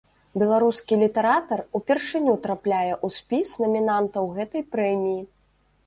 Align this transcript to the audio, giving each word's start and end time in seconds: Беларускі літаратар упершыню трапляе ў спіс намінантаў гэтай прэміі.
Беларускі 0.43 0.97
літаратар 1.03 1.59
упершыню 1.81 2.33
трапляе 2.47 2.91
ў 3.05 3.17
спіс 3.21 3.49
намінантаў 3.65 4.35
гэтай 4.41 4.63
прэміі. 4.77 5.19